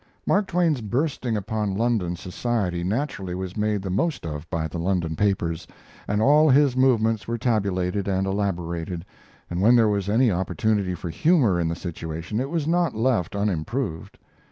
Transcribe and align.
Mark 0.25 0.47
Twain's 0.47 0.81
bursting 0.81 1.37
upon 1.37 1.75
London 1.75 2.15
society 2.15 2.83
naturally 2.83 3.35
was 3.35 3.55
made 3.55 3.83
the 3.83 3.91
most 3.91 4.25
of 4.25 4.49
by 4.49 4.67
the 4.67 4.79
London 4.79 5.15
papers, 5.15 5.67
and 6.07 6.23
all 6.23 6.49
his 6.49 6.75
movements 6.75 7.27
were 7.27 7.37
tabulated 7.37 8.07
and 8.07 8.25
elaborated, 8.25 9.05
and 9.47 9.61
when 9.61 9.75
there 9.75 9.89
was 9.89 10.09
any 10.09 10.31
opportunity 10.31 10.95
for 10.95 11.11
humor 11.11 11.59
in 11.59 11.67
the 11.67 11.75
situation 11.75 12.39
it 12.39 12.49
was 12.49 12.65
not 12.65 12.95
left 12.95 13.35
unimproved. 13.35 14.17